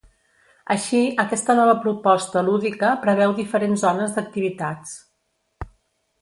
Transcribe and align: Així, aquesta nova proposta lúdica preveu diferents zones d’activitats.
Així, 0.75 1.01
aquesta 1.23 1.55
nova 1.59 1.75
proposta 1.83 2.43
lúdica 2.47 2.89
preveu 3.05 3.37
diferents 3.41 3.85
zones 3.85 4.17
d’activitats. 4.17 4.97